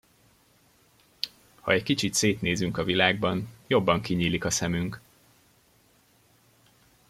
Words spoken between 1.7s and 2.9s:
egy kicsit szétnézünk a